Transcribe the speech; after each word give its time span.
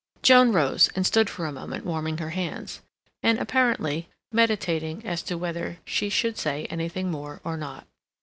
Joan 0.23 0.51
rose, 0.51 0.89
and 0.95 1.05
stood 1.05 1.29
for 1.29 1.45
a 1.45 1.51
moment 1.51 1.85
warming 1.85 2.17
her 2.17 2.31
hands, 2.31 2.81
and, 3.21 3.37
apparently, 3.37 4.09
meditating 4.31 5.05
as 5.05 5.21
to 5.21 5.37
whether 5.37 5.77
she 5.85 6.09
should 6.09 6.39
say 6.39 6.65
anything 6.71 7.11
more 7.11 7.39
or 7.43 7.55
not. 7.55 7.85